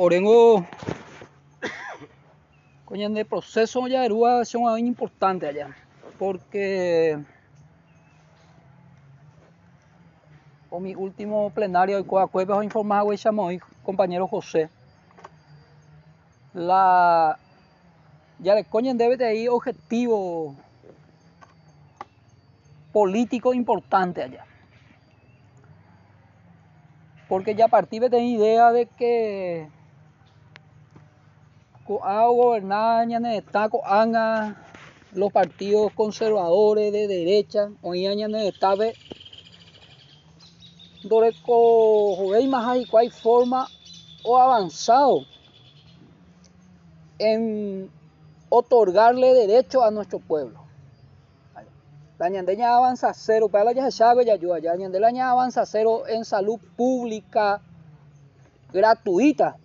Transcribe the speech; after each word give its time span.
Orengo 0.00 0.64
coño 2.84 3.10
de 3.10 3.24
proceso 3.24 3.88
ya 3.88 4.04
erúa 4.04 4.42
es 4.42 4.54
un 4.54 4.78
importante 4.78 5.48
allá 5.48 5.74
porque 6.20 7.18
o 10.70 10.78
mi 10.78 10.94
último 10.94 11.50
plenario 11.50 11.96
de 11.96 12.06
Coacueves 12.06 12.62
informado 12.62 13.12
y 13.12 13.58
compañero 13.82 14.28
José 14.28 14.70
la 16.54 17.36
ya 18.38 18.54
le 18.54 18.62
coño 18.62 18.94
debe 18.94 19.16
de 19.16 19.26
ahí 19.26 19.48
objetivo 19.48 20.54
político 22.92 23.52
importante 23.52 24.22
allá. 24.22 24.44
Porque 27.28 27.56
ya 27.56 27.66
partí 27.66 27.98
de 27.98 28.20
idea 28.20 28.72
de 28.72 28.86
que 28.86 29.68
a 32.02 32.26
gobernar 32.26 33.08
está 33.34 33.68
anga 33.84 34.56
los 35.12 35.32
partidos 35.32 35.92
conservadores 35.94 36.92
de 36.92 37.08
derecha 37.08 37.70
o 37.82 37.94
está 37.94 38.74
donde 41.04 41.32
joven 41.42 42.50
más 42.50 42.66
hay 42.66 42.84
cuál 42.84 43.10
forma 43.10 43.66
o 44.24 44.36
avanzado 44.36 45.20
en 47.18 47.90
otorgarle 48.48 49.32
derecho 49.34 49.82
a 49.82 49.90
nuestro 49.90 50.18
pueblo. 50.18 50.68
La 52.18 52.28
ñandeña 52.28 52.76
avanza 52.76 53.14
cero, 53.14 53.48
para 53.48 53.64
la 53.64 53.72
ya 53.72 53.90
sabe 53.92 54.24
ya 54.24 54.34
yo, 54.34 54.56
ya 54.58 54.74
ñandeña 54.74 55.30
avanza 55.30 55.64
cero 55.64 56.02
en 56.08 56.24
salud 56.24 56.58
pública 56.76 57.60
gratuita. 58.72 59.56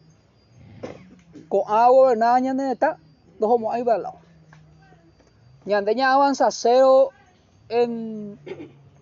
Gobernada 1.61 2.39
ñandeta, 2.39 2.97
dos 3.39 3.51
homos 3.51 3.75
ahí 3.75 3.83
balao. 3.83 4.15
Ñandeña 5.65 6.11
avanza 6.11 6.49
cero 6.49 7.09
en 7.69 8.39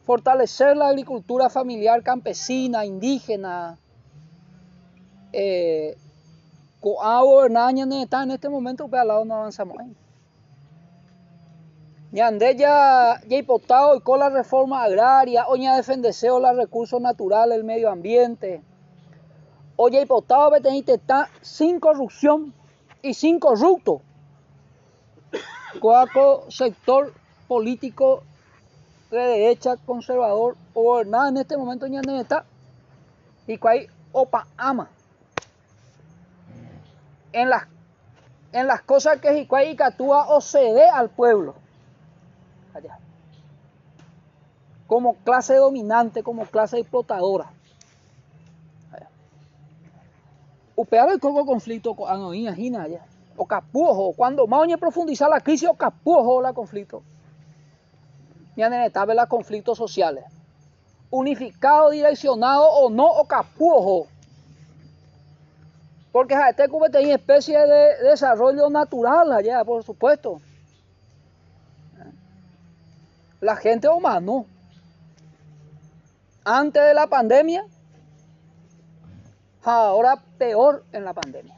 fortalecer 0.03 0.75
la 0.75 0.89
agricultura 0.89 1.49
familiar 1.49 2.03
campesina, 2.03 2.85
indígena. 2.85 3.77
Eh, 5.31 5.95
gobernada 6.81 7.71
ñandeta 7.71 8.23
en 8.23 8.31
este 8.31 8.49
momento, 8.49 8.89
al 8.91 9.07
lado 9.07 9.23
no 9.23 9.35
avanzamos 9.35 9.79
ahí. 9.79 9.95
Ñande 12.11 12.57
ya, 12.57 13.21
ya 13.29 13.37
hipotado 13.37 13.95
y 13.95 14.01
con 14.01 14.19
la 14.19 14.29
reforma 14.29 14.83
agraria, 14.83 15.45
o 15.47 15.55
ya 15.55 15.77
defendeseo 15.77 16.41
los 16.41 16.57
recursos 16.57 16.99
naturales, 16.99 17.57
el 17.57 17.63
medio 17.63 17.89
ambiente. 17.89 18.61
O 19.75 19.89
ya 19.89 20.01
hipotado 20.01 20.51
está 20.93 21.29
sin 21.41 21.79
corrupción 21.79 22.53
y 23.01 23.13
sin 23.13 23.39
corrupto. 23.39 24.01
Coaco 25.79 26.45
sector 26.49 27.13
político 27.47 28.23
de 29.09 29.17
derecha 29.17 29.77
conservador 29.77 30.55
o 30.73 31.03
nada 31.03 31.29
en 31.29 31.37
este 31.37 31.57
momento 31.57 31.87
ñande 31.87 32.19
está. 32.19 32.45
Y 33.47 33.57
cuál 33.57 33.87
opa 34.11 34.47
ama. 34.57 34.89
En 37.33 37.49
las, 37.49 37.67
en 38.51 38.67
las 38.67 38.81
cosas 38.81 39.19
que 39.19 39.47
y 39.47 39.81
actúa 39.81 40.27
o 40.29 40.41
cede 40.41 40.87
al 40.89 41.09
pueblo 41.09 41.55
allá. 42.73 42.99
Como 44.87 45.15
clase 45.23 45.55
dominante, 45.55 46.23
como 46.23 46.45
clase 46.45 46.79
explotadora. 46.79 47.51
Upear 50.81 51.09
el 51.09 51.19
coco 51.19 51.45
conflicto 51.45 51.95
con 51.95 52.09
anoía 52.09 52.53
gina 52.53 52.83
allá. 52.83 53.05
O 53.37 53.45
capujo, 53.45 54.13
cuando 54.13 54.47
más 54.47 54.67
profundizar 54.79 55.29
la 55.29 55.39
crisis, 55.39 55.69
o 55.69 55.73
capujo 55.73 56.41
la 56.41 56.53
conflicto. 56.53 57.03
Ya 58.55 58.69
necesitaba 58.69 59.13
los 59.13 59.27
conflictos 59.27 59.77
sociales. 59.77 60.25
Unificado, 61.09 61.89
direccionado 61.89 62.67
o 62.69 62.89
no, 62.89 63.05
o 63.05 63.25
capujo. 63.25 64.07
Porque 66.11 66.35
este 66.49 66.67
tiene 66.67 67.13
especie 67.13 67.57
de 67.57 68.09
desarrollo 68.09 68.69
natural 68.69 69.31
allá, 69.31 69.63
por 69.63 69.83
supuesto 69.83 70.41
la 73.41 73.55
gente 73.55 73.89
humano. 73.89 74.45
Antes 76.45 76.81
de 76.83 76.93
la 76.93 77.07
pandemia, 77.07 77.65
ahora 79.63 80.21
peor 80.37 80.83
en 80.91 81.05
la 81.05 81.13
pandemia. 81.13 81.57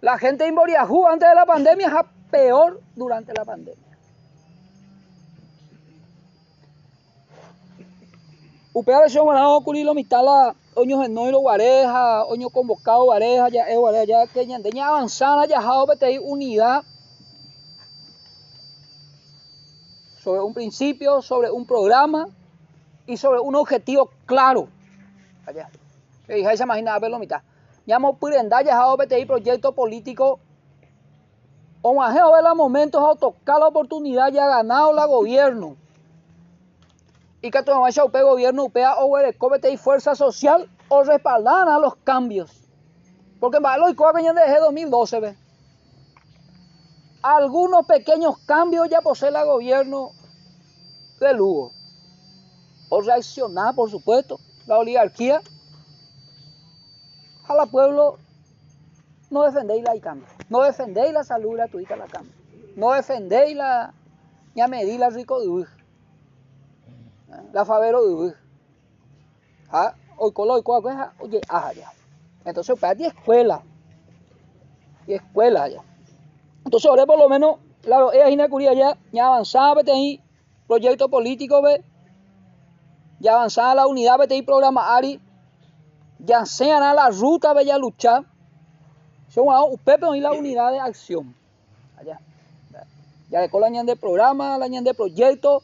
La 0.00 0.16
gente 0.18 0.46
en 0.46 0.54
Boriajú 0.54 1.06
antes 1.06 1.28
de 1.28 1.34
la 1.34 1.44
pandemia, 1.44 1.88
es 1.88 2.30
peor 2.30 2.80
durante 2.94 3.32
la 3.34 3.44
pandemia. 3.44 3.88
Upea 8.72 9.00
versión 9.00 9.26
ganado 9.26 9.60
culilo 9.62 9.92
mitala 9.92 10.54
oño 10.74 11.00
genoilo 11.02 11.40
guareja, 11.40 12.24
oño 12.26 12.48
convocado 12.48 13.04
guareja, 13.04 13.48
ya 13.48 13.64
es 13.64 13.76
guareja, 13.76 14.04
ya 14.04 14.26
que 14.28 14.46
ya 14.46 14.86
avanzada, 14.86 15.46
ya 15.46 15.60
jao 15.60 15.86
unidad 16.22 16.84
sobre 20.22 20.40
un 20.42 20.54
principio, 20.54 21.22
sobre 21.22 21.50
un 21.50 21.66
programa 21.66 22.28
y 23.06 23.16
sobre 23.16 23.40
un 23.40 23.56
objetivo 23.56 24.10
claro. 24.26 24.68
Allá. 25.48 25.70
Y 26.28 26.44
se 26.56 26.62
imagina 26.62 26.98
verlo 26.98 27.18
mitad. 27.18 27.40
Llamo 27.86 28.18
purenda 28.18 28.60
ya 28.60 28.94
BTI 28.96 29.24
proyecto 29.24 29.72
político 29.72 30.40
o 31.80 31.94
más 31.94 32.12
ver 32.14 32.42
los 32.42 32.54
momentos 32.54 33.02
a 33.02 33.18
tocar 33.18 33.58
la 33.58 33.68
oportunidad 33.68 34.30
ya 34.30 34.46
ganado 34.46 34.92
la 34.92 35.06
gobierno. 35.06 35.76
Y 37.40 37.50
que 37.50 37.62
todo 37.62 37.86
ese 37.86 38.02
gobierno 38.02 38.64
upea 38.64 38.96
o 38.98 39.10
BTI 39.10 39.76
fuerza 39.78 40.14
social 40.14 40.68
o 40.88 41.02
respaldar 41.02 41.66
a 41.68 41.78
los 41.78 41.96
cambios. 41.96 42.50
Porque 43.40 43.56
en 43.56 43.62
lo 43.62 43.88
y 43.88 43.94
desde 43.94 44.60
2012 44.60 45.20
ve 45.20 45.36
algunos 47.22 47.86
pequeños 47.86 48.38
cambios 48.46 48.88
ya 48.88 49.00
posee 49.00 49.28
el 49.28 49.44
gobierno 49.44 50.10
de 51.20 51.34
Lugo. 51.34 51.72
O 52.90 53.00
reaccionar, 53.00 53.74
por 53.74 53.90
supuesto, 53.90 54.38
la 54.68 54.78
oligarquía. 54.78 55.40
A 57.48 57.54
la 57.54 57.66
pueblo 57.66 58.18
no 59.30 59.42
defendéis 59.42 59.82
la 59.82 59.96
ICAM, 59.96 60.22
no 60.50 60.62
defendéis 60.62 61.12
la 61.12 61.24
salud 61.24 61.54
gratuita 61.54 61.94
de 61.94 62.00
la 62.00 62.06
cama, 62.06 62.28
no 62.76 62.92
defendéis 62.92 63.56
la 63.56 63.94
ya 64.54 64.68
medí 64.68 64.98
la 64.98 65.08
rico 65.08 65.40
de 65.40 65.66
la 67.52 67.64
favero 67.64 68.04
de 68.06 68.34
¿Ah? 69.70 69.94
Hoy 70.16 70.32
colo 70.32 70.54
oye, 71.20 71.40
ah, 71.48 71.72
ya. 71.72 71.92
Entonces, 72.44 72.78
para 72.80 72.94
ti 72.94 73.04
escuela. 73.04 73.62
Y 75.06 75.14
escuela 75.14 75.68
ya. 75.68 75.82
Entonces, 76.64 76.88
ahora 76.88 77.06
por 77.06 77.18
lo 77.18 77.28
menos, 77.28 77.56
claro, 77.82 78.12
ella 78.12 78.32
una 78.34 78.48
curia 78.48 78.72
ya, 78.72 78.98
ya 79.12 79.26
avanzada, 79.26 79.80
ahí, 79.92 80.20
proyecto 80.66 81.08
político, 81.08 81.62
ve, 81.62 81.84
ya 83.20 83.32
avanzada 83.34 83.74
la 83.74 83.86
unidad, 83.86 84.18
ahí, 84.30 84.42
programa 84.42 84.96
ARI, 84.96 85.20
ya 86.18 86.44
sean 86.46 86.82
a 86.82 86.94
la 86.94 87.10
ruta, 87.10 87.52
ve, 87.52 87.64
ya 87.64 87.78
luchar. 87.78 88.24
Son 89.28 89.46
usted 89.70 89.98
y 90.14 90.20
la 90.20 90.32
unidad 90.32 90.72
de 90.72 90.80
acción. 90.80 91.34
Allá. 91.96 92.20
Ya 93.30 93.40
de 93.40 93.50
la 93.50 93.82
de 93.82 93.96
programa, 93.96 94.56
la 94.56 94.68
de 94.68 94.94
proyecto, 94.94 95.62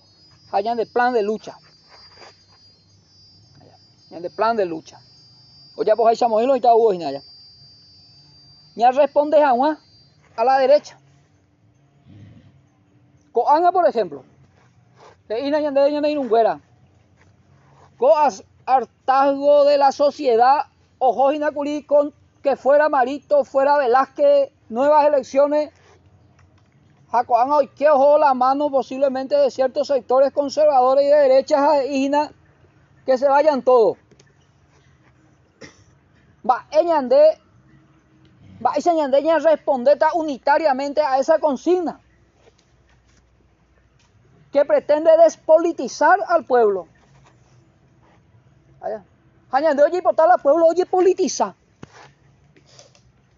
allá 0.52 0.74
de 0.74 0.86
plan 0.86 1.14
de 1.14 1.22
lucha. 1.22 1.56
Allá. 3.60 4.20
de 4.20 4.30
plan 4.30 4.56
de 4.56 4.66
lucha. 4.66 5.00
O 5.76 5.82
ya 5.82 5.96
pues 5.96 6.08
ahí 6.08 6.16
se 6.16 6.26
y 6.26 6.56
está 6.56 6.74
hubo 6.74 6.90
allá. 6.90 7.22
Ya 8.76 8.90
responde 8.90 9.42
a 9.42 9.52
a 10.36 10.44
la 10.44 10.58
derecha. 10.58 10.98
Coanga, 13.32 13.72
por 13.72 13.88
ejemplo. 13.88 14.24
De 15.28 15.40
ina 15.40 15.60
yande 15.60 15.90
yande 15.90 16.10
inunguera. 16.10 16.60
Coas 17.98 18.44
hartazgo 18.66 19.64
de 19.64 19.78
la 19.78 19.92
sociedad. 19.92 20.66
Ojo 20.98 21.32
inacuri 21.32 21.84
con 21.84 22.12
que 22.42 22.56
fuera 22.56 22.88
Marito, 22.88 23.44
fuera 23.44 23.78
Velázquez, 23.78 24.50
nuevas 24.68 25.06
elecciones. 25.06 25.72
Hoy 27.12 27.68
que 27.68 27.88
ojo 27.88 28.18
la 28.18 28.34
mano 28.34 28.70
posiblemente 28.70 29.36
de 29.36 29.50
ciertos 29.50 29.86
sectores 29.86 30.32
conservadores 30.32 31.04
y 31.04 31.08
de 31.08 31.16
derechas 31.16 31.84
ina 31.88 32.32
que 33.06 33.16
se 33.16 33.28
vayan 33.28 33.62
todos. 33.62 33.96
Va, 36.48 36.66
eñande 36.72 37.38
vais 38.60 38.86
a 38.86 39.38
responder 39.38 39.98
unitariamente 40.14 41.00
a 41.00 41.18
esa 41.18 41.38
consigna 41.38 42.00
que 44.52 44.64
pretende 44.64 45.10
despolitizar 45.22 46.18
al 46.28 46.44
pueblo. 46.44 46.88
Hañande 49.50 49.82
oye 49.82 50.00
votar 50.00 50.30
al 50.30 50.40
pueblo, 50.40 50.66
oye 50.66 50.84
politiza. 50.86 51.54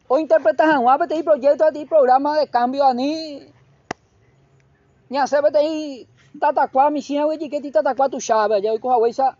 O 0.08 0.18
interpretas 0.18 0.68
a 0.68 0.78
un 0.78 0.88
apetí 0.88 1.22
proyecto 1.22 1.64
a 1.64 1.72
ti 1.72 1.84
programa 1.84 2.38
de 2.38 2.48
cambio 2.48 2.84
a 2.84 2.94
ni. 2.94 3.52
Ni 5.08 5.18
hacer 5.18 5.44
ahí 5.54 6.08
tatacua, 6.38 6.90
mi 6.90 7.02
china, 7.02 7.24
güey, 7.24 7.38
que 7.38 7.60
ti 7.60 7.70
tatacua 7.70 8.08
tu 8.08 8.20
chave, 8.20 8.56
allá 8.56 8.72
hoy 8.72 8.78
coja 8.78 8.96
huesa 8.98 9.36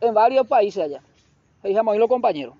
en 0.00 0.14
varios 0.14 0.46
países 0.46 0.84
allá. 0.84 1.02
Ahí 1.62 1.74
llamo 1.74 1.94
los 1.94 2.08
compañeros. 2.08 2.54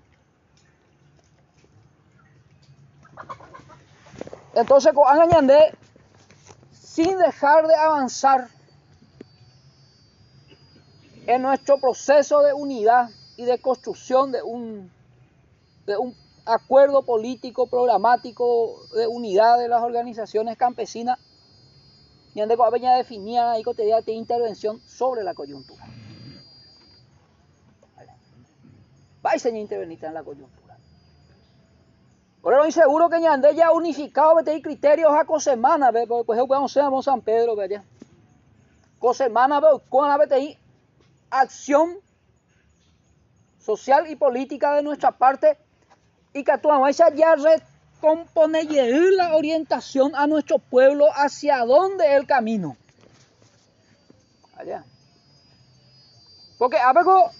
Entonces, 4.53 4.91
con 4.93 5.05
Añandé, 5.07 5.75
sin 6.71 7.17
dejar 7.17 7.67
de 7.67 7.75
avanzar 7.75 8.47
en 11.27 11.41
nuestro 11.41 11.77
proceso 11.77 12.41
de 12.41 12.53
unidad 12.53 13.09
y 13.35 13.43
de 13.43 13.59
construcción 13.59 14.31
de 14.31 14.41
un, 14.41 14.89
acuerdo 16.45 17.03
político 17.03 17.67
programático 17.67 18.87
de 18.95 19.05
unidad 19.07 19.59
de 19.59 19.67
las 19.67 19.83
organizaciones 19.83 20.57
campesinas, 20.57 21.19
y 22.33 22.39
donde 22.39 22.55
Aveña 22.63 22.95
definía 22.95 23.51
ahí 23.51 23.63
de 23.63 24.11
intervención 24.13 24.79
sobre 24.87 25.23
la 25.23 25.33
coyuntura. 25.33 25.83
Vais 29.21 29.45
a 29.45 29.49
intervenir 29.49 30.05
en 30.05 30.13
la 30.13 30.23
coyuntura. 30.23 30.77
Por 32.41 32.53
eso 32.53 32.65
inseguro 32.65 33.09
que 33.09 33.19
Ñandé 33.19 33.53
ya 33.55 33.71
unificado 33.73 34.35
vete 34.35 34.61
criterios 34.61 35.11
a 35.11 35.25
cosemana, 35.25 35.91
pues 35.91 36.39
vamos 36.47 36.77
a 36.77 37.01
San 37.01 37.21
Pedro, 37.21 37.55
¿verdad? 37.55 37.83
Cosemana, 38.99 39.59
con 39.89 40.07
la 40.07 40.17
vete 40.17 40.57
acción 41.29 41.99
social 43.59 44.09
y 44.09 44.15
política 44.15 44.75
de 44.75 44.81
nuestra 44.81 45.11
parte 45.11 45.57
y 46.33 46.43
que 46.43 46.51
actuamos 46.51 46.95
ya 46.95 47.35
recompone 47.35 48.63
la 49.11 49.35
orientación 49.35 50.15
a 50.15 50.25
nuestro 50.25 50.59
pueblo 50.59 51.07
hacia 51.13 51.65
dónde 51.65 52.15
el 52.15 52.25
camino. 52.25 52.77
Allá. 54.55 54.85
Porque 56.57 56.77
algo 56.77 57.31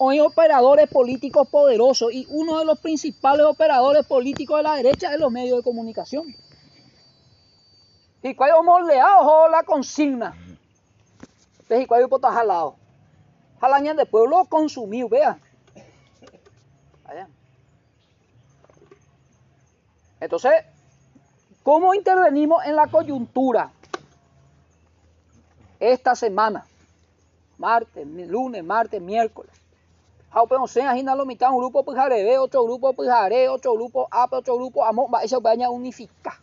hay 0.00 0.18
operadores 0.18 0.88
políticos 0.90 1.46
poderosos 1.48 2.12
y 2.12 2.26
uno 2.28 2.58
de 2.58 2.64
los 2.64 2.80
principales 2.80 3.46
operadores 3.46 4.04
políticos 4.04 4.58
de 4.58 4.62
la 4.64 4.74
derecha 4.74 5.12
es 5.14 5.20
los 5.20 5.30
medios 5.30 5.58
de 5.58 5.62
comunicación. 5.62 6.34
Y 8.22 8.34
cuál 8.34 8.50
moldeado 8.64 9.48
la 9.48 9.62
consigna. 9.62 10.34
Y 11.70 11.86
cuál 11.86 12.02
está 12.02 12.32
jalado 12.32 12.81
jalaña 13.62 13.94
de 13.94 14.06
pueblo 14.06 14.44
consumió, 14.46 15.08
vea. 15.08 15.38
Allá. 17.04 17.28
Entonces, 20.18 20.52
¿cómo 21.62 21.94
intervenimos 21.94 22.64
en 22.66 22.74
la 22.74 22.88
coyuntura? 22.88 23.70
Esta 25.78 26.16
semana, 26.16 26.66
martes, 27.56 28.04
lunes, 28.04 28.64
martes, 28.64 29.00
miércoles. 29.00 29.52
Jaupeon 30.32 30.66
sea, 30.66 30.96
hina 30.98 31.14
lo 31.14 31.24
mitad 31.24 31.50
un 31.50 31.58
grupo 31.58 31.84
pujarebe, 31.84 32.38
otro 32.38 32.64
grupo 32.64 32.92
pujare, 32.94 33.48
otro 33.48 33.74
grupo 33.74 34.08
ape, 34.10 34.36
otro 34.36 34.56
grupo 34.56 34.84
amo, 34.84 35.08
eso 35.22 35.40
vaya 35.40 35.70
unificar. 35.70 36.34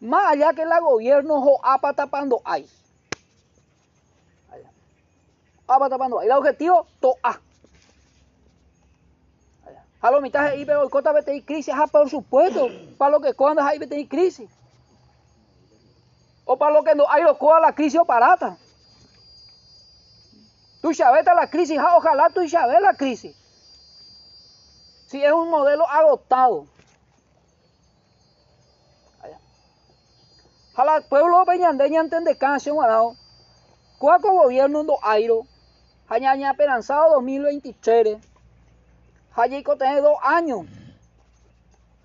Más 0.00 0.32
allá 0.32 0.52
que 0.54 0.64
la 0.64 0.80
gobierno 0.80 1.40
jo 1.40 1.58
apa 1.62 1.92
tapando 1.92 2.40
hay. 2.44 2.66
Apa 5.66 5.88
tapando. 5.88 6.22
Y 6.22 6.26
el 6.26 6.32
objetivo, 6.32 6.86
toa. 7.00 7.40
A 10.00 10.10
lo 10.10 10.20
mitad 10.20 10.46
ahí, 10.46 10.64
pero 10.64 10.88
cota 10.88 11.10
vete 11.12 11.44
crisis, 11.44 11.74
ah, 11.76 11.86
por 11.86 12.08
supuesto, 12.08 12.68
para 12.96 13.10
lo 13.10 13.20
que 13.20 13.34
cuando 13.34 13.62
hay 13.62 13.78
vete 13.78 14.06
crisis. 14.06 14.48
O 16.44 16.56
para 16.56 16.74
lo 16.74 16.84
que 16.84 16.94
no 16.94 17.10
hay 17.10 17.24
lo 17.24 17.36
coa 17.36 17.58
la 17.60 17.74
crisis 17.74 17.98
o 17.98 18.04
parata. 18.04 18.56
Tú 20.80 20.94
sabes 20.94 21.24
la 21.24 21.50
crisis, 21.50 21.80
ojalá 21.96 22.30
tú 22.30 22.48
sabes 22.48 22.80
la 22.80 22.94
crisis. 22.94 23.34
Si 25.08 25.22
es 25.22 25.32
un 25.32 25.50
modelo 25.50 25.88
agotado. 25.88 26.66
El 30.76 31.04
pueblo 31.08 31.44
peñandeña 31.46 32.00
entiende 32.00 32.36
canción, 32.36 32.76
¿Cuál 33.98 34.20
gobierno 34.20 34.82
no 34.82 34.98
airo? 35.02 35.46
Hañaña 36.08 36.52
esperanzado 36.52 37.14
2023. 37.14 38.18
Hayico 39.34 39.76
tiene 39.76 40.00
dos 40.00 40.16
años. 40.22 40.66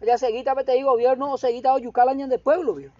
Ya 0.02 0.18
seguita 0.18 0.56
vete 0.56 0.82
gobierno 0.82 1.32
o 1.32 1.38
seguita 1.38 1.78
yucal 1.78 2.10
año 2.10 2.28
de 2.28 2.40
pueblo, 2.40 2.74
vio. 2.74 2.92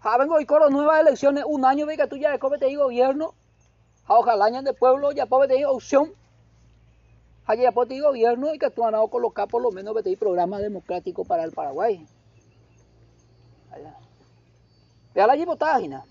Ja 0.00 0.16
vengo 0.16 0.40
y 0.40 0.46
coro 0.46 0.70
nuevas 0.70 1.00
elecciones, 1.00 1.44
un 1.46 1.64
año 1.66 1.84
ve 1.84 1.96
que 1.96 2.06
tú 2.06 2.16
ya 2.16 2.30
después 2.30 2.52
vete 2.52 2.74
gobierno. 2.74 3.34
Ja 4.06 4.14
ojalá 4.14 4.50
de 4.62 4.72
pueblo, 4.72 5.12
ya 5.12 5.26
puede 5.26 5.48
vete 5.48 5.66
opción. 5.66 6.14
Allí 7.44 7.62
ya 7.62 7.72
puede 7.72 8.00
gobierno 8.00 8.54
y 8.54 8.58
que 8.58 8.70
tú 8.70 8.84
han 8.84 8.94
colocar 9.08 9.48
por 9.48 9.60
lo 9.60 9.70
menos 9.70 9.94
vete 9.94 10.16
programa 10.16 10.58
democrático 10.58 11.24
para 11.24 11.44
el 11.44 11.52
Paraguay. 11.52 12.06
Vea 15.14 15.26
la 15.26 15.56
página. 15.56 16.04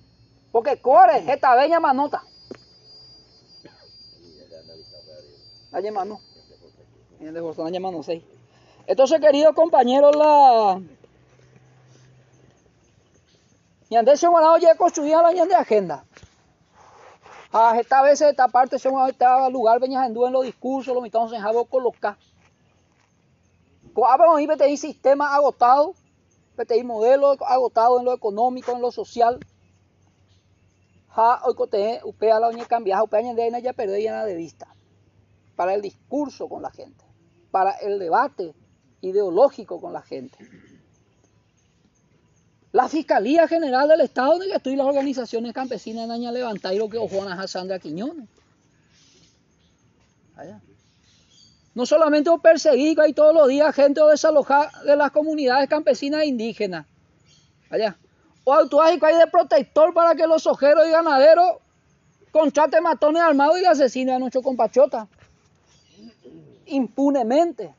Porque 0.52 0.80
core, 0.80 1.32
esta 1.32 1.56
bella 1.56 1.80
manota. 1.80 2.24
Hay 5.72 5.92
mano. 5.92 6.20
mano 7.80 8.04
6. 8.04 8.24
Entonces, 8.86 9.20
queridos 9.20 9.54
compañeros, 9.54 10.16
la. 10.16 10.82
Ñandé 13.90 14.18
se 14.18 14.28
ya 14.62 14.76
construido 14.76 15.22
la 15.22 15.32
de 15.32 15.56
agenda. 15.56 16.06
A 17.52 17.80
esta 17.80 18.02
vez, 18.02 18.22
esta 18.22 18.48
parte, 18.48 18.80
se 18.80 18.90
esta 19.10 19.50
lugar, 19.50 19.80
venías 19.80 20.06
en 20.06 20.16
en 20.18 20.34
los 20.34 20.44
discursos, 20.44 20.94
lo 20.94 21.02
mitad 21.02 21.34
en 21.34 21.42
jabo 21.42 21.66
colocar. 21.66 22.18
Vamos 23.94 24.10
a 24.12 24.18
ver 24.18 24.78
sistema 24.78 25.34
agotado, 25.34 25.94
PTI 26.56 26.84
modelo 26.84 27.36
agotado 27.46 28.00
en 28.00 28.06
lo 28.06 28.14
económico, 28.14 28.74
en 28.74 28.82
lo 28.82 28.92
social. 28.92 29.40
Ja, 31.10 31.42
hoy 31.46 31.56
cote, 31.56 32.02
upea 32.04 32.40
la 32.40 32.50
oña 32.50 32.66
cambiada, 32.66 33.04
upea 33.04 33.22
ñandé, 33.22 33.50
ya 33.62 33.74
perdí 33.74 34.04
ya 34.04 34.24
de 34.24 34.36
vista 34.36 34.77
para 35.58 35.74
el 35.74 35.82
discurso 35.82 36.48
con 36.48 36.62
la 36.62 36.72
gente, 36.72 37.04
para 37.52 37.72
el 37.72 37.98
debate 37.98 38.54
ideológico 39.02 39.82
con 39.82 39.92
la 39.92 40.04
gente. 40.04 40.38
La 42.72 42.88
Fiscalía 42.88 43.48
General 43.48 43.90
del 43.90 44.02
Estado 44.02 44.34
donde 44.34 44.54
estoy 44.54 44.76
las 44.76 44.86
organizaciones 44.86 45.54
campesinas 45.54 46.06
en 46.06 46.12
Aña 46.12 46.32
lo 46.32 46.90
que 46.90 47.00
Juana 47.00 47.42
a 47.42 47.48
Sandra 47.48 47.80
Quiñones. 47.80 48.30
No 51.74 51.88
solamente 51.88 52.30
perseguir 52.44 53.00
hay 53.02 53.14
todos 53.14 53.34
los 53.34 53.48
días 53.48 53.74
gente 53.74 54.00
o 54.00 54.08
desalojar 54.08 54.72
de 54.84 54.96
las 54.96 55.10
comunidades 55.10 55.68
campesinas 55.68 56.22
e 56.22 56.28
indígenas. 56.28 56.86
Allá. 57.72 57.98
O 58.44 58.54
actuar 58.54 58.90
hay 58.90 59.18
de 59.18 59.28
protector 59.28 59.92
para 59.96 60.14
que 60.14 60.28
los 60.28 60.46
ojeros 60.46 60.88
y 60.88 60.92
ganaderos 60.92 61.58
contraten 62.32 62.84
matones 62.84 63.24
armados 63.24 63.60
y 63.60 63.66
asesinen 63.66 64.16
a 64.16 64.20
nuestros 64.20 64.44
compatriotas 64.44 65.08
impunemente. 66.68 67.74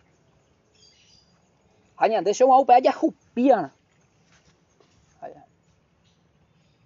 Añade 1.96 2.32
mau 2.46 2.64
pe 2.64 2.80
ya 2.82 2.92
jupiana. 2.92 3.72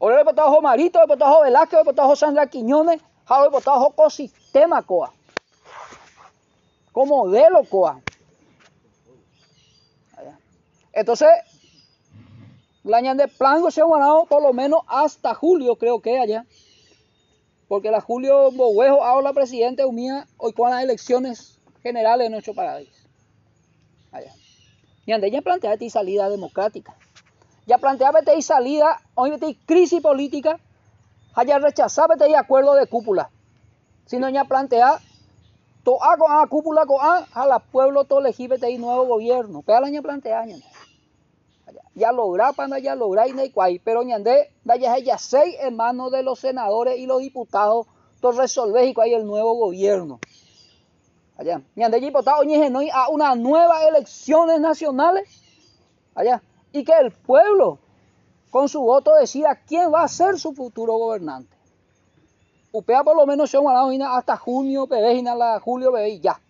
Ahora 0.00 0.16
le 0.16 0.24
botajo 0.24 0.60
Marito, 0.60 0.98
le 0.98 1.06
botajo 1.06 1.42
Velázquez, 1.42 1.78
le 1.78 1.84
botajo 1.84 2.16
Sandra 2.16 2.48
Quiñones, 2.48 3.00
le 3.00 3.48
botajo 3.50 3.92
ecosistema 3.92 4.82
coa. 4.82 5.12
Como 6.92 7.24
modelo 7.24 7.62
coa. 7.64 8.00
Entonces, 10.92 11.28
la 12.82 13.00
de 13.14 13.28
plan 13.28 13.70
se 13.70 13.80
ha 13.80 13.86
ganado 13.86 14.26
por 14.26 14.42
lo 14.42 14.52
menos 14.52 14.80
hasta 14.88 15.34
julio, 15.34 15.76
creo 15.76 16.00
que 16.02 16.18
allá. 16.18 16.46
Porque 17.68 17.90
la 17.90 18.00
Julio 18.00 18.50
Boguejo, 18.50 19.04
ahora 19.04 19.32
presidente, 19.32 19.84
unía 19.84 20.26
hoy 20.36 20.52
con 20.52 20.70
las 20.70 20.82
elecciones 20.82 21.60
generales 21.82 22.26
de 22.26 22.30
nuestro 22.30 22.54
país. 22.54 22.88
Allá. 24.10 24.32
Y 25.06 25.12
ande 25.12 25.30
ya 25.30 25.40
plantea 25.42 25.74
esta 25.74 25.90
salida 25.90 26.28
democrática. 26.28 26.94
Ya 27.66 27.78
planteaba 27.78 28.20
esta 28.20 28.40
salida, 28.42 29.00
hoy 29.14 29.30
esta 29.30 29.46
crisis 29.66 30.00
política, 30.00 30.58
haya 31.34 31.58
rechazado 31.58 32.14
este 32.14 32.36
acuerdo 32.36 32.74
de 32.74 32.86
cúpula. 32.86 33.30
Sino 34.06 34.28
ya 34.28 34.44
plantea 34.44 35.00
toa 35.82 36.16
con 36.16 36.30
a 36.30 36.46
cúpula 36.46 36.86
con 36.86 36.98
a, 37.00 37.26
a 37.32 37.46
la 37.46 37.58
pueblo 37.58 38.04
todo 38.04 38.20
elegir 38.20 38.52
este 38.52 38.76
nuevo 38.78 39.06
gobierno. 39.06 39.62
Pero 39.62 39.88
ya 39.88 40.02
plantea 40.02 40.44
ya 41.94 42.12
logra 42.12 42.52
para 42.52 42.78
ya 42.78 42.94
logra 42.94 43.28
y 43.28 43.32
no 43.32 43.42
pero 43.84 44.02
ñandé 44.02 44.50
ya 44.64 44.98
ya 44.98 45.18
seis 45.18 45.56
hermanos 45.60 46.10
de 46.10 46.22
los 46.22 46.38
senadores 46.40 46.98
y 46.98 47.06
los 47.06 47.20
diputados 47.20 47.86
Entonces 48.14 48.40
resolver 48.40 48.84
y 48.84 48.94
hay 49.00 49.14
el 49.14 49.26
nuevo 49.26 49.54
gobierno. 49.54 50.20
Allá. 51.42 51.60
Ñande 51.74 51.98
diputado 51.98 52.42
a 52.92 53.08
unas 53.08 53.36
nuevas 53.36 53.82
elecciones 53.88 54.60
nacionales. 54.60 55.28
Allá. 56.14 56.40
Y 56.70 56.84
que 56.84 56.92
el 56.92 57.10
pueblo 57.10 57.78
con 58.50 58.68
su 58.68 58.80
voto 58.80 59.14
decida 59.16 59.58
quién 59.66 59.92
va 59.92 60.04
a 60.04 60.08
ser 60.08 60.38
su 60.38 60.54
futuro 60.54 60.94
gobernante. 60.94 61.56
Upea 62.70 63.02
por 63.02 63.16
lo 63.16 63.26
menos 63.26 63.50
son 63.50 63.64
hasta 63.68 64.36
junio, 64.36 64.86
la 64.88 65.60
julio, 65.60 65.90
bebé, 65.90 66.20
ya. 66.20 66.40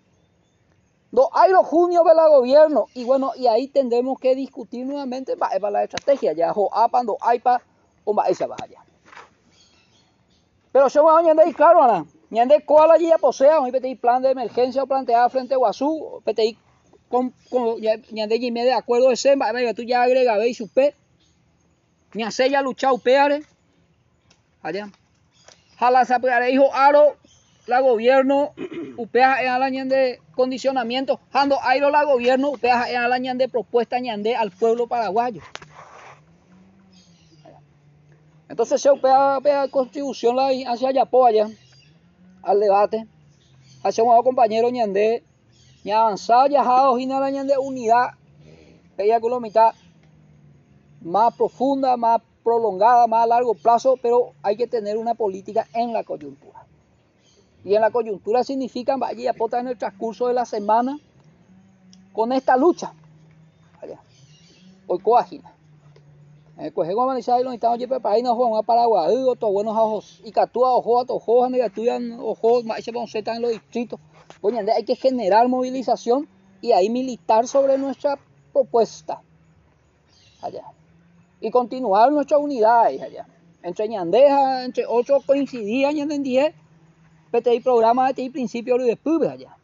No 1.11 1.29
hay 1.33 1.51
los 1.53 1.67
junio 1.67 2.05
de 2.05 2.15
la 2.15 2.29
gobierno. 2.29 2.87
Y 2.95 3.05
bueno, 3.05 3.33
y 3.35 3.47
ahí 3.47 3.69
tendremos 3.69 4.19
que 4.21 4.35
discutir 4.35 4.87
nuevamente 4.87 5.37
para 5.39 5.71
la 5.71 5.85
estrategia. 5.85 6.33
Ya, 6.33 6.53
o 6.53 6.73
apando, 6.73 7.17
aipa, 7.21 7.63
o 8.05 8.15
va 8.15 8.25
vaya. 8.25 8.85
Pero 10.71 10.89
se 10.91 11.01
va 11.01 11.17
a 11.17 11.19
añadir 11.19 11.55
claro, 11.57 11.83
Ana. 11.83 12.07
Ñande 12.33 12.65
cuál 12.65 12.91
allí 12.91 13.09
ya 13.09 13.19
posea, 13.19 13.61
un 13.61 13.71
PTI 13.71 13.95
plan 13.97 14.23
de 14.23 14.31
emergencia 14.31 14.83
o 14.83 14.87
planteada 14.87 15.29
frente 15.29 15.53
a 15.53 15.59
Guazú, 15.59 16.23
PTI 16.25 16.57
con, 17.11 17.35
con 17.51 17.77
ñande 18.11 18.37
y 18.37 18.51
de 18.51 18.73
acuerdo 18.73 19.11
de 19.11 19.17
SEMBA, 19.17 19.53
tú 19.75 19.83
ya 19.83 20.03
agrega, 20.03 20.39
veis 20.39 20.57
su 20.57 20.67
P. 20.67 20.95
Ñase 22.15 22.49
ya 22.49 22.63
luchado 22.63 22.97
peare. 22.97 23.43
Allá. 24.63 24.89
Jala 25.79 26.07
sapeare, 26.07 26.51
hijo 26.51 26.75
aro, 26.75 27.17
la 27.67 27.81
gobierno, 27.81 28.55
upea 28.97 29.43
en 29.43 29.61
la 29.61 29.85
de 29.85 30.19
condicionamiento, 30.35 31.21
jando 31.35 31.59
airo 31.63 31.91
la 31.91 32.05
gobierno, 32.05 32.53
upea 32.53 32.89
en 32.89 33.11
la 33.11 33.35
de 33.35 33.49
propuesta 33.51 33.99
ñande 33.99 34.37
al 34.37 34.53
pueblo 34.53 34.87
paraguayo. 34.87 35.43
Entonces 38.49 38.81
se 38.81 38.91
upea, 38.91 39.37
upea 39.37 39.69
contribución 39.69 40.35
la 40.35 40.47
hacia 40.47 40.89
allá, 40.89 41.03
allá 41.03 41.51
al 42.43 42.61
debate. 42.61 43.07
A 43.83 43.91
compañero 44.23 44.71
ñande, 44.71 45.25
ña 45.85 46.01
avanzado 46.01 46.47
ya 46.47 46.63
la 46.63 47.31
ñande 47.31 47.59
unidad, 47.59 48.11
ella 48.97 49.21
con 49.21 49.33
la 49.33 49.41
mitad 49.41 49.75
más 51.01 51.35
profunda, 51.35 51.97
más 51.97 52.23
prolongada, 52.45 53.07
más 53.07 53.25
a 53.25 53.27
largo 53.27 53.55
plazo, 53.55 53.97
pero 54.01 54.33
hay 54.43 54.57
que 54.57 54.67
tener 54.67 54.97
una 54.97 55.15
política 55.15 55.67
en 55.75 55.93
la 55.93 56.05
coyuntura. 56.05 56.67
Y 57.65 57.75
en 57.75 57.81
la 57.81 57.91
coyuntura 57.91 58.45
significa, 58.45 58.97
vaya 58.97 59.31
aporta 59.31 59.61
en 59.61 59.69
el 59.69 59.79
transcurso 59.79 60.29
de 60.29 60.35
la 60.35 60.45
semana, 60.45 60.99
con 62.13 62.33
esta 62.33 62.57
lucha. 62.57 62.93
Hoy 64.87 64.99
coagina. 64.99 65.55
Pues 66.71 66.95
como 66.95 67.13
y 67.13 67.43
lo 67.43 67.53
estamos 67.53 67.79
ya 67.79 67.89
para 67.89 68.23
no 68.23 68.37
juegan 68.37 68.59
a 68.59 68.63
Paraguay, 68.63 69.17
otros 69.27 69.53
buenos 69.53 69.77
ojos, 69.77 70.21
y 70.25 70.31
catúa 70.31 70.73
ojos, 70.73 71.07
ojos, 71.09 71.51
negatuyan 71.51 72.13
ojos, 72.21 72.65
más 72.65 72.85
se 72.85 72.93
vamos 72.93 73.13
en 73.15 73.43
los 73.43 73.51
distritos. 73.51 73.99
Oye, 74.41 74.65
hay 74.71 74.85
que 74.85 74.95
generar 74.95 75.49
movilización 75.49 76.29
y 76.61 76.71
ahí 76.73 76.89
militar 76.89 77.49
sobre 77.49 77.79
nuestra 77.79 78.17
propuesta. 78.53 79.21
Allá. 80.41 80.65
Y 81.41 81.51
continuar 81.51 82.13
nuestra 82.13 82.39
unidad 82.39 82.87
allá. 82.87 83.27
Entre 83.63 83.89
Ñandeja, 83.89 84.65
entre 84.65 84.87
otros 84.87 85.25
coincidían 85.25 85.99
en 85.99 86.23
10, 86.23 86.55
PTI 87.33 87.61
programa 87.61 88.13
de 88.13 88.31
principio 88.31 88.77
de 88.79 88.85
después 88.85 89.29
allá. 89.29 89.57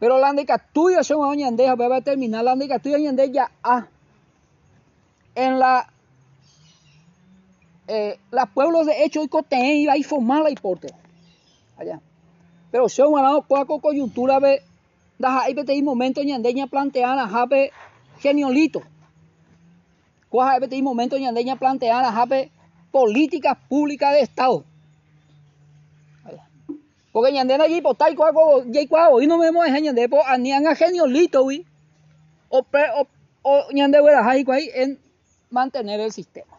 Pero 0.00 0.18
la 0.18 0.32
de 0.32 0.44
Catuya 0.44 1.04
son 1.04 1.36
Ñandeja, 1.36 1.76
va 1.76 1.96
a 1.96 2.00
terminar 2.00 2.42
la 2.42 2.56
de 2.56 2.66
Catuya 2.66 2.98
Ñandeja 2.98 3.32
ya 3.32 3.52
a 3.62 3.88
en 5.34 5.58
la 5.58 5.88
eh, 7.88 8.18
los 8.30 8.48
pueblos 8.50 8.86
de 8.86 9.04
hecho 9.04 9.22
y 9.22 9.28
coten 9.28 9.64
iba 9.64 9.92
a 9.92 10.02
formar 10.04 10.42
la 10.42 10.50
hipótesis 10.50 10.96
allá. 11.76 12.00
Pero 12.70 12.88
si 12.88 13.02
un 13.02 13.20
lado 13.20 13.42
cuaco 13.42 13.80
coyuntura 13.80 14.40
da 15.18 15.42
ahí 15.42 15.54
te 15.54 15.82
momento 15.82 16.22
ñandeña 16.22 16.66
planteana 16.66 17.28
jape 17.28 17.70
geniolito. 18.20 18.82
Cuaja 20.30 20.58
ahí 20.70 20.82
momento 20.82 21.18
ñandeña 21.18 21.56
planteana 21.56 22.12
jape 22.12 22.50
políticas 22.90 23.58
públicas 23.68 24.12
de 24.12 24.20
estado. 24.20 24.64
Porque 27.12 27.30
ñandena 27.30 27.64
allí 27.64 27.82
por 27.82 27.94
tal 27.96 28.16
cuaco 28.16 28.64
y 28.64 28.86
cuaco 28.86 29.20
y 29.20 29.26
no 29.26 29.36
me 29.36 29.52
mueve 29.52 29.80
ñande 29.82 30.08
por 30.08 30.22
anian 30.26 30.66
a 30.66 30.74
geniolito 30.74 31.44
o 31.44 31.50
o 32.48 33.06
o 33.42 33.64
ñande 33.72 33.98
ahí 34.52 34.70
en 34.74 35.01
mantener 35.52 36.00
el 36.00 36.12
sistema. 36.12 36.58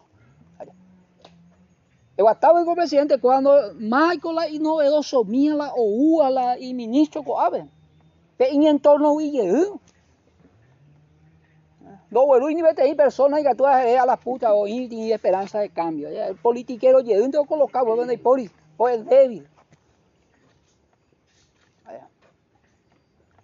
El 2.16 2.26
estaba 2.30 2.60
el 2.60 2.74
presidente 2.74 3.18
cuando 3.18 3.74
Michael 3.74 4.54
y 4.54 4.60
novedoso 4.60 5.24
mía 5.24 5.54
la 5.54 5.72
o 5.76 6.30
la 6.30 6.58
y 6.58 6.72
ministro 6.72 7.24
coabe. 7.24 7.68
En 8.38 8.62
entorno 8.64 9.20
y 9.20 9.32
no 12.10 12.26
bueno 12.26 12.48
ni 12.48 12.62
ahí 12.62 12.94
personas 12.94 13.42
que 13.42 13.54
tú 13.56 13.66
a 13.66 14.06
la 14.06 14.16
puta 14.16 14.54
o 14.54 14.68
y 14.68 15.12
esperanza 15.12 15.58
de 15.58 15.70
cambio. 15.70 16.08
El 16.08 16.36
politiquero 16.36 17.00
llegó 17.00 17.28
te 17.28 17.48
colocado 17.48 17.96
donde 17.96 18.16
por 18.16 18.40
pues 18.76 19.04
débil. 19.04 19.48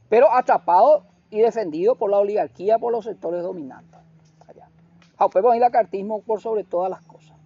Pero 0.08 0.32
atrapado 0.32 1.04
y 1.30 1.40
defendido 1.40 1.96
por 1.96 2.10
la 2.10 2.18
oligarquía, 2.18 2.78
por 2.78 2.92
los 2.92 3.04
sectores 3.04 3.42
dominantes. 3.42 3.89
Podemos 5.28 5.54
ir 5.56 5.62
cartismo 5.70 6.22
por 6.22 6.40
sobre 6.40 6.64
todas 6.64 6.90
las 6.90 7.02
cosas. 7.02 7.36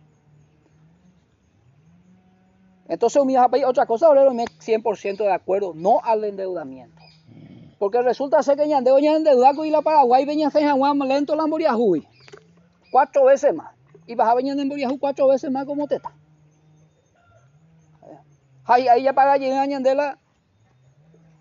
Entonces, 2.86 3.20
otra 3.66 3.86
cosa, 3.86 4.12
me 4.32 4.44
100% 4.44 5.16
de 5.16 5.32
acuerdo, 5.32 5.72
no 5.74 6.00
al 6.04 6.24
endeudamiento. 6.24 7.00
Porque 7.78 8.00
resulta 8.02 8.42
ser 8.42 8.56
que 8.56 8.68
ñandeo 8.68 8.98
ña 8.98 9.16
endeudado 9.16 9.64
y 9.64 9.70
la 9.70 9.82
Paraguay 9.82 10.24
venía 10.24 10.48
a 10.48 10.94
lento 11.06 11.34
la 11.34 11.46
Moriajuy. 11.46 12.06
Cuatro 12.92 13.24
veces 13.24 13.54
más. 13.54 13.74
Y 14.06 14.14
bajaba 14.14 14.36
venir 14.36 14.58
en 14.58 14.68
Moriajuy 14.68 14.98
cuatro 14.98 15.28
veces 15.28 15.50
más 15.50 15.64
como 15.64 15.88
teta. 15.88 16.12
Ahí, 18.66 18.86
ahí 18.88 19.02
ya 19.02 19.12
paga 19.12 19.36
llegar 19.36 19.68
ñandela 19.68 20.18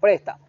presta. 0.02 0.40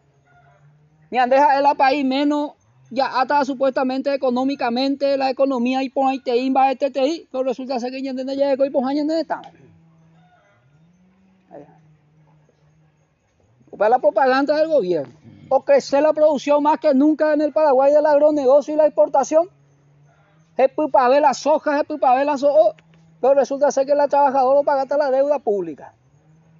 Ñandeja 1.10 1.56
es 1.56 1.62
la 1.62 1.74
país 1.74 2.04
menos 2.04 2.52
ya 2.94 3.20
ata 3.20 3.44
supuestamente 3.44 4.14
económicamente 4.14 5.16
la 5.16 5.30
economía 5.30 5.82
y 5.82 5.90
pon 5.90 6.08
ahí 6.08 6.50
va 6.50 6.70
este 6.70 6.90
te 6.90 7.26
pero 7.30 7.44
resulta 7.44 7.80
ser 7.80 7.90
que 7.90 8.02
ya 8.02 8.10
entiende 8.10 8.36
ya 8.36 8.52
y 8.52 8.70
pon 8.70 8.88
años 8.88 9.08
está. 9.10 9.42
Para 13.76 13.90
la 13.90 13.98
propaganda 13.98 14.56
del 14.56 14.68
gobierno. 14.68 15.12
O 15.48 15.62
crecer 15.62 16.02
la 16.02 16.12
producción 16.12 16.62
más 16.62 16.78
que 16.78 16.94
nunca 16.94 17.32
en 17.32 17.40
el 17.40 17.52
Paraguay 17.52 17.92
del 17.92 18.06
agronegocio 18.06 18.72
y 18.72 18.76
la 18.76 18.86
exportación. 18.86 19.48
Es 20.56 20.70
para 20.92 21.08
ver 21.08 21.22
las 21.22 21.44
hojas 21.44 21.82
es 21.82 21.98
para 21.98 22.16
ver 22.16 22.26
las 22.26 22.42
hojas 22.44 22.76
pero 23.20 23.34
resulta 23.34 23.72
ser 23.72 23.86
que 23.86 23.94
la 23.94 24.06
trabajadora 24.06 24.62
paga 24.62 24.96
la 24.98 25.10
deuda 25.10 25.38
pública. 25.38 25.94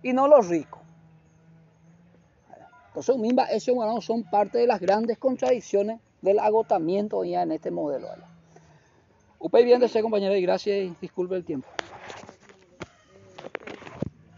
Y 0.03 0.15
no 0.15 0.29
los 0.29 0.49
ricos. 0.49 0.81
Entonces, 2.87 3.19
misma, 3.19 3.45
esos 3.45 4.05
son 4.05 4.23
parte 4.25 4.59
de 4.59 4.67
las 4.67 4.81
grandes 4.81 5.19
contradicciones 5.19 6.01
del 6.25 6.39
agotamiento 6.39 7.23
ya 7.23 7.43
en 7.43 7.53
este 7.53 7.71
modelo. 7.71 8.09
Upay 9.39 9.65
bien 9.65 9.79
de 9.79 9.89
ser 9.89 10.03
compañero 10.03 10.35
y 10.35 10.41
gracias 10.41 10.77
y 10.79 10.97
disculpe 11.01 11.37
el 11.37 11.45
tiempo. 11.45 11.69